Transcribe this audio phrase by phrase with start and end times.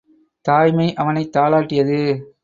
[0.45, 1.99] தாய்மை அவனைத் தாலாட்டியது.